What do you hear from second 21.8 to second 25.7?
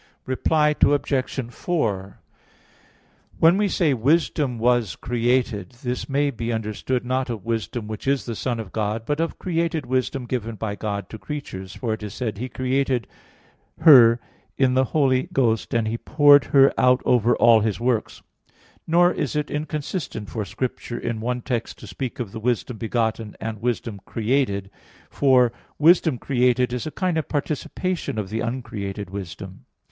speak of the Wisdom begotten and wisdom created, for